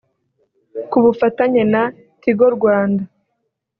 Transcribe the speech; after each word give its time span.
Ku 0.89 0.97
bufatanye 1.05 1.61
na 1.73 1.83
Tigo 2.21 2.47
Rwanda 2.55 3.03